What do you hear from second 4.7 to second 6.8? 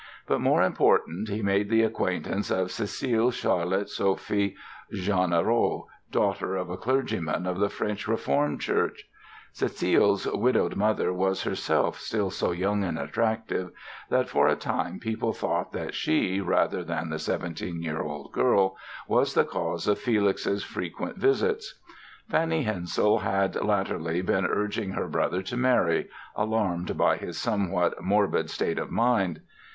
Jeanrenaud, daughter of a